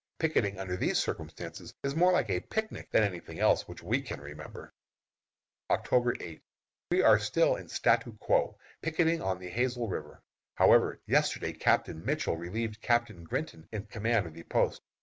[0.17, 4.01] Picketing under these circumstances is more like a picnic than any thing else which we
[4.01, 4.73] can remember.
[5.69, 6.41] October 8.
[6.89, 10.23] We are still in statu quo, picketing on the Hazel River.
[10.55, 14.81] However, yesterday Captain Mitchell relieved Captain Grinton in command of the post.